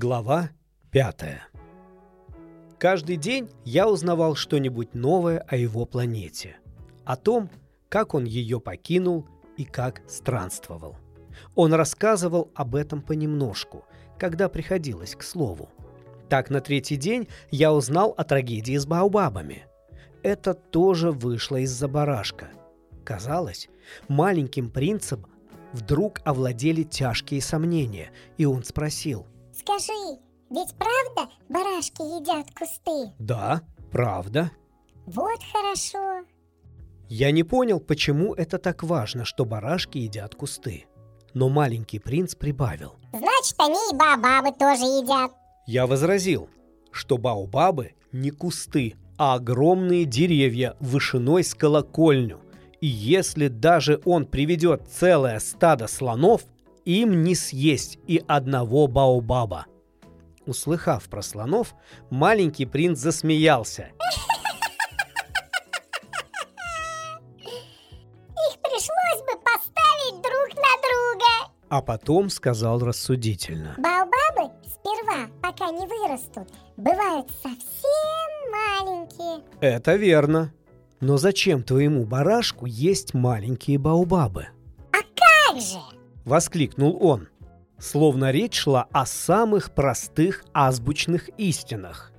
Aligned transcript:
Глава 0.00 0.50
5 0.92 1.40
Каждый 2.78 3.16
день 3.16 3.50
я 3.64 3.88
узнавал 3.88 4.36
что-нибудь 4.36 4.94
новое 4.94 5.40
о 5.40 5.56
его 5.56 5.86
планете, 5.86 6.58
о 7.04 7.16
том, 7.16 7.50
как 7.88 8.14
он 8.14 8.24
ее 8.24 8.60
покинул 8.60 9.26
и 9.56 9.64
как 9.64 10.02
странствовал. 10.06 10.94
Он 11.56 11.74
рассказывал 11.74 12.52
об 12.54 12.76
этом 12.76 13.02
понемножку, 13.02 13.86
когда 14.20 14.48
приходилось 14.48 15.16
к 15.16 15.24
слову. 15.24 15.68
Так 16.28 16.48
на 16.48 16.60
третий 16.60 16.96
день 16.96 17.26
я 17.50 17.74
узнал 17.74 18.14
о 18.16 18.22
трагедии 18.22 18.76
с 18.76 18.86
Баобабами. 18.86 19.66
Это 20.22 20.54
тоже 20.54 21.10
вышло 21.10 21.56
из-за 21.56 21.88
барашка. 21.88 22.50
Казалось, 23.02 23.68
маленьким 24.06 24.70
принцем 24.70 25.26
вдруг 25.72 26.20
овладели 26.24 26.84
тяжкие 26.84 27.42
сомнения, 27.42 28.12
и 28.36 28.44
он 28.44 28.62
спросил– 28.62 29.26
Скажи, 29.58 30.18
ведь 30.50 30.74
правда 30.78 31.32
барашки 31.48 32.02
едят 32.02 32.46
кусты? 32.56 33.12
Да, 33.18 33.62
правда. 33.90 34.52
Вот 35.06 35.40
хорошо. 35.52 36.24
Я 37.08 37.30
не 37.32 37.42
понял, 37.42 37.80
почему 37.80 38.34
это 38.34 38.58
так 38.58 38.82
важно, 38.82 39.24
что 39.24 39.44
барашки 39.44 39.98
едят 39.98 40.34
кусты. 40.34 40.86
Но 41.34 41.48
маленький 41.48 41.98
принц 41.98 42.34
прибавил. 42.34 42.94
Значит, 43.12 43.56
они 43.58 43.78
и 43.90 43.96
баобабы 43.96 44.56
тоже 44.56 44.84
едят. 44.84 45.32
Я 45.66 45.86
возразил, 45.86 46.48
что 46.92 47.18
баобабы 47.18 47.94
не 48.12 48.30
кусты, 48.30 48.94
а 49.16 49.34
огромные 49.34 50.04
деревья 50.04 50.76
вышиной 50.80 51.42
с 51.42 51.54
колокольню. 51.54 52.40
И 52.80 52.86
если 52.86 53.48
даже 53.48 54.00
он 54.04 54.26
приведет 54.26 54.88
целое 54.88 55.40
стадо 55.40 55.88
слонов, 55.88 56.42
им 56.88 57.22
не 57.22 57.34
съесть 57.34 57.98
и 58.06 58.22
одного 58.26 58.86
баобаба. 58.86 59.66
Услыхав 60.46 61.08
про 61.10 61.20
слонов, 61.20 61.74
маленький 62.08 62.64
принц 62.64 62.98
засмеялся. 62.98 63.90
Их 67.50 68.58
пришлось 68.62 69.20
бы 69.26 69.38
поставить 69.44 70.22
друг 70.22 70.54
на 70.54 70.72
друга. 70.80 71.52
А 71.68 71.82
потом 71.82 72.30
сказал 72.30 72.78
рассудительно. 72.80 73.74
Баобабы 73.76 74.50
сперва, 74.64 75.28
пока 75.42 75.70
не 75.70 75.86
вырастут, 75.86 76.48
бывают 76.78 77.30
совсем 77.42 78.30
маленькие. 78.50 79.44
Это 79.60 79.96
верно. 79.96 80.54
Но 81.00 81.18
зачем 81.18 81.62
твоему 81.62 82.06
барашку 82.06 82.64
есть 82.64 83.12
маленькие 83.12 83.78
баобабы? 83.78 84.48
А 84.92 85.02
как 85.14 85.60
же? 85.60 85.97
Воскликнул 86.28 86.96
он. 87.00 87.28
Словно 87.78 88.30
речь 88.30 88.54
шла 88.54 88.86
о 88.92 89.06
самых 89.06 89.72
простых 89.72 90.44
азбучных 90.52 91.30
истинах. 91.38 92.12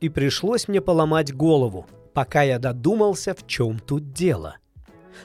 И 0.00 0.08
пришлось 0.08 0.68
мне 0.68 0.80
поломать 0.80 1.34
голову, 1.34 1.86
пока 2.12 2.42
я 2.42 2.58
додумался, 2.58 3.34
в 3.34 3.46
чем 3.46 3.78
тут 3.78 4.12
дело. 4.12 4.56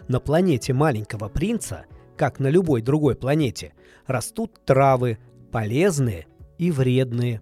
На 0.08 0.20
планете 0.20 0.74
маленького 0.74 1.28
принца, 1.28 1.86
как 2.16 2.40
на 2.40 2.48
любой 2.48 2.82
другой 2.82 3.16
планете, 3.16 3.74
растут 4.08 4.64
травы, 4.66 5.18
полезные 5.52 6.28
и 6.58 6.72
вредные. 6.72 7.42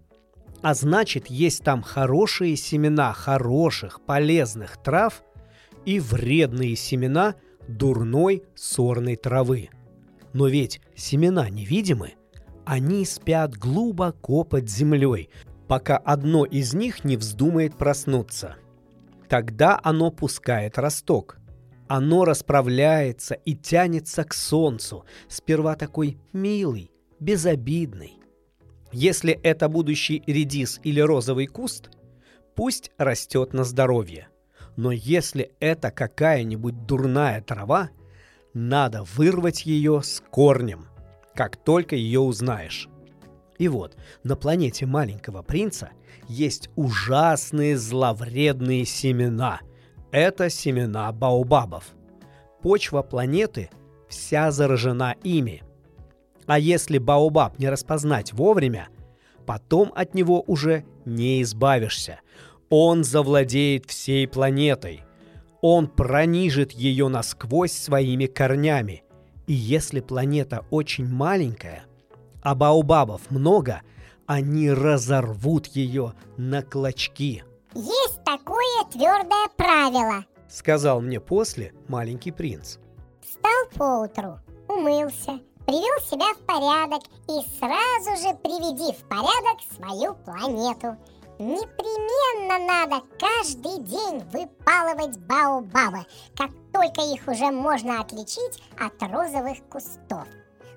А 0.61 0.73
значит, 0.73 1.28
есть 1.28 1.64
там 1.64 1.84
хорошие 1.84 2.56
семена 2.56 3.14
хороших, 3.14 4.02
полезных 4.02 4.82
трав 4.82 5.22
и 5.86 6.00
вредные 6.00 6.76
семена 6.76 7.36
дурной 7.67 8.44
сорной 8.56 9.17
травы– 9.17 9.70
но 10.38 10.48
ведь 10.48 10.82
семена 10.96 11.50
невидимы. 11.50 12.14
Они 12.64 13.06
спят 13.06 13.58
глубоко 13.58 14.44
под 14.44 14.70
землей, 14.70 15.32
пока 15.68 15.98
одно 15.98 16.46
из 16.46 16.76
них 16.76 17.04
не 17.04 17.18
вздумает 17.18 17.76
проснуться. 17.76 18.56
Тогда 19.30 19.80
оно 19.82 20.12
пускает 20.12 20.78
росток. 20.78 21.40
Оно 21.88 22.23
расправляется 22.23 23.34
и 23.34 23.56
тянется 23.56 24.23
к 24.26 24.36
солнцу, 24.36 25.06
сперва 25.28 25.76
такой 25.76 26.20
милый, 26.34 26.92
безобидный. 27.20 28.20
Если 28.92 29.34
это 29.42 29.67
будущий 29.67 30.22
редис 30.28 30.80
или 30.84 31.00
розовый 31.00 31.48
куст, 31.48 31.90
пусть 32.56 32.92
растет 33.00 33.54
на 33.54 33.64
здоровье. 33.64 34.28
Но 34.76 34.92
если 34.92 35.52
это 35.60 35.90
какая-нибудь 35.90 36.86
дурная 36.86 37.42
трава, 37.42 37.90
надо 38.58 39.04
вырвать 39.16 39.66
ее 39.66 40.02
с 40.02 40.22
корнем, 40.32 40.88
как 41.36 41.56
только 41.58 41.95
ее 41.95 42.20
узнаешь. 42.20 42.90
И 43.60 43.68
вот, 43.68 43.95
на 44.23 44.36
планете 44.36 44.86
маленького 44.86 45.44
принца 45.44 45.92
есть 46.28 46.70
ужасные 46.76 47.78
зловредные 47.78 48.86
семена. 48.86 49.62
Это 50.12 50.50
семена 50.50 51.12
баобабов. 51.12 51.86
Почва 52.62 53.02
планеты 53.04 53.70
вся 54.10 54.52
заражена 54.52 55.16
ими. 55.23 55.64
А 56.46 56.60
если 56.60 56.98
баобаб 56.98 57.60
не 57.60 57.70
распознать 57.70 58.34
вовремя, 58.34 58.90
потом 59.46 59.92
от 59.96 60.14
него 60.14 60.44
уже 60.48 60.84
не 61.06 61.42
избавишься. 61.42 62.22
Он 62.70 63.04
завладеет 63.04 63.90
всей 63.90 64.28
планетой. 64.28 65.04
Он 65.62 65.88
пронижит 65.88 66.72
ее 66.72 67.08
насквозь 67.08 67.72
своими 67.72 68.26
корнями. 68.26 69.04
И 69.48 69.54
если 69.54 70.02
планета 70.02 70.66
очень 70.70 71.08
маленькая, 71.08 71.86
а 72.44 72.54
баобабов 72.54 73.32
много, 73.32 73.82
они 74.26 74.70
разорвут 74.70 75.67
ее 75.67 76.14
на 76.38 76.62
клочки. 76.62 77.44
Есть 77.73 78.23
такое 78.26 78.84
твердое 78.92 79.48
правило, 79.56 80.26
сказал 80.50 81.02
мне 81.02 81.20
после 81.20 81.73
маленький 81.88 82.32
принц. 82.32 82.78
Встал 83.22 83.67
поутру, 83.76 84.40
умылся, 84.67 85.40
привел 85.66 86.02
себя 86.02 86.34
в 86.34 86.40
порядок 86.46 87.04
и 87.28 87.42
сразу 87.58 88.22
же 88.22 88.36
приведи 88.44 88.94
в 88.94 89.04
порядок 89.08 89.62
свою 89.76 90.14
планету– 90.26 90.98
Непременно 91.39 92.65
надо 92.65 93.05
каждый 93.20 93.83
день 93.83 94.23
выпалывать 94.31 95.20
баобабы, 95.20 96.05
как 96.36 96.49
только 96.73 97.02
их 97.02 97.27
уже 97.27 97.52
можно 97.52 98.02
отличить 98.02 98.64
от 98.80 98.99
розовых 99.03 99.58
кустов. 99.70 100.27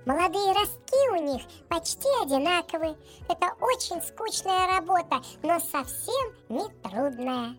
Молодые 0.05 0.53
ростки 0.53 1.11
у 1.13 1.17
них 1.17 1.43
почти 1.69 2.09
одинаковые. 2.23 2.97
Это 3.29 3.53
очень 3.61 4.03
скучная 4.03 4.77
работа, 4.77 5.23
но 5.43 5.59
совсем 5.61 6.35
не 6.51 6.69
трудная. 6.83 7.55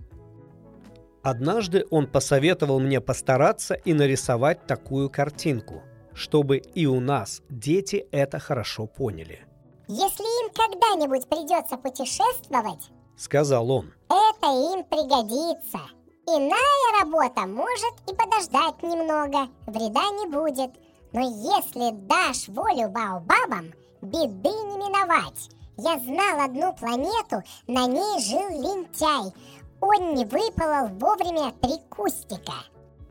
Однажды 1.24 1.86
он 1.90 2.06
посоветовал 2.06 2.80
мне 2.80 3.02
постараться 3.02 3.74
и 3.74 3.94
нарисовать 3.94 4.68
такую 4.68 5.10
картинку, 5.10 5.82
чтобы 6.14 6.58
и 6.58 6.86
у 6.86 7.00
нас 7.00 7.42
дети 7.50 8.08
это 8.12 8.38
хорошо 8.38 8.86
поняли– 8.86 9.46
если 9.92 10.24
им 10.24 10.52
когда-нибудь 10.54 11.28
придется 11.28 11.76
путешествовать, 11.76 12.90
сказал 13.18 13.70
он, 13.70 13.92
это 14.08 14.48
им 14.48 14.86
пригодится. 14.86 15.80
Иная 16.26 17.02
работа 17.02 17.42
может 17.42 17.94
и 18.10 18.16
подождать 18.16 18.82
немного, 18.84 19.50
вреда 19.68 20.10
не 20.12 20.30
будет. 20.30 20.72
Но 21.12 21.20
если 21.20 21.92
дашь 22.08 22.48
волю 22.48 22.90
Баобабам, 22.90 23.74
беды 24.02 24.50
не 24.50 24.78
миновать. 24.78 25.50
Я 25.78 26.00
знал 26.00 26.46
одну 26.46 26.74
планету, 26.74 27.44
на 27.68 27.86
ней 27.86 28.22
жил 28.22 28.48
лентяй. 28.50 29.34
Он 29.82 30.14
не 30.14 30.24
выпалол 30.24 30.88
вовремя 31.00 31.52
три 31.60 31.80
кустика. 31.90 32.54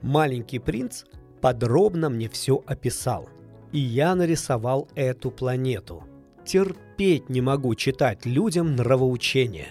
Маленький 0.01 0.61
принц 0.61 1.05
подробно 1.43 2.09
мне 2.09 2.31
все 2.31 2.63
описал. 2.67 3.29
И 3.71 3.79
я 3.79 4.15
нарисовал 4.15 4.89
эту 4.95 5.31
планету– 5.31 6.05
терпеть 6.51 7.29
не 7.29 7.41
могу 7.41 7.77
читать 7.77 8.27
людям 8.27 8.75
нравоучения. 8.75 9.69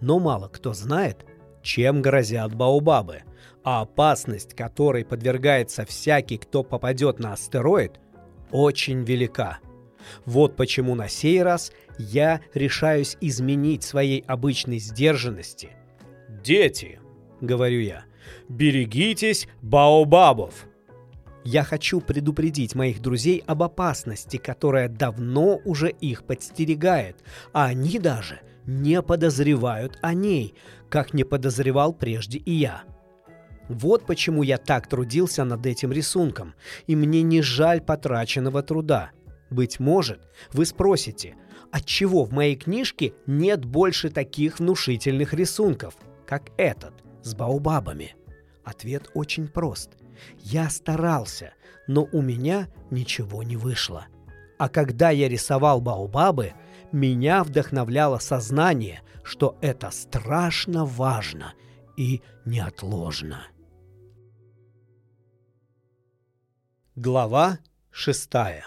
Но 0.00 0.18
мало 0.18 0.48
кто 0.48 0.72
знает, 0.72 1.24
чем 1.62 2.02
грозят 2.02 2.52
баобабы, 2.52 3.22
а 3.62 3.82
опасность, 3.82 4.54
которой 4.54 5.04
подвергается 5.04 5.84
всякий, 5.84 6.38
кто 6.38 6.64
попадет 6.64 7.20
на 7.20 7.34
астероид, 7.34 8.00
очень 8.50 9.04
велика. 9.04 9.60
Вот 10.24 10.56
почему 10.56 10.96
на 10.96 11.08
сей 11.08 11.44
раз 11.44 11.70
я 11.96 12.40
решаюсь 12.54 13.16
изменить 13.20 13.84
своей 13.84 14.24
обычной 14.26 14.80
сдержанности. 14.80 15.76
«Дети»,— 16.42 16.98
говорю 17.40 17.78
я,— 17.78 18.04
«берегитесь 18.48 19.46
баобабов!» 19.62 20.66
Я 21.46 21.62
хочу 21.62 22.00
предупредить 22.00 22.74
моих 22.74 23.00
друзей 23.00 23.44
об 23.46 23.62
опасности, 23.62 24.36
которая 24.36 24.88
давно 24.88 25.60
уже 25.64 25.90
их 25.90 26.24
подстерегает, 26.24 27.22
а 27.52 27.66
они 27.66 28.00
даже 28.00 28.40
не 28.66 29.00
подозревают 29.00 29.96
о 30.02 30.12
ней, 30.12 30.56
как 30.90 31.14
не 31.14 31.22
подозревал 31.22 31.92
прежде 31.92 32.38
и 32.38 32.50
я. 32.50 32.82
Вот 33.68 34.06
почему 34.06 34.42
я 34.42 34.58
так 34.58 34.88
трудился 34.88 35.44
над 35.44 35.64
этим 35.66 35.92
рисунком, 35.92 36.54
и 36.88 36.96
мне 36.96 37.22
не 37.22 37.42
жаль 37.42 37.80
потраченного 37.80 38.64
труда. 38.64 39.12
Быть 39.48 39.78
может, 39.78 40.28
вы 40.52 40.66
спросите, 40.66 41.36
отчего 41.70 42.24
в 42.24 42.32
моей 42.32 42.56
книжке 42.56 43.14
нет 43.28 43.64
больше 43.64 44.10
таких 44.10 44.58
внушительных 44.58 45.32
рисунков, 45.32 45.94
как 46.26 46.50
этот 46.56 46.94
с 47.22 47.36
баобабами? 47.36 48.16
Ответ 48.66 49.08
очень 49.14 49.46
прост. 49.46 49.92
Я 50.38 50.68
старался, 50.70 51.54
но 51.86 52.08
у 52.10 52.20
меня 52.20 52.68
ничего 52.90 53.44
не 53.44 53.56
вышло. 53.56 54.08
А 54.58 54.68
когда 54.68 55.10
я 55.10 55.28
рисовал 55.28 55.80
баобабы, 55.80 56.52
меня 56.90 57.44
вдохновляло 57.44 58.18
сознание, 58.18 59.02
что 59.22 59.56
это 59.60 59.92
страшно 59.92 60.84
важно 60.84 61.54
и 61.96 62.22
неотложно. 62.44 63.46
Глава 66.96 67.60
шестая 67.92 68.66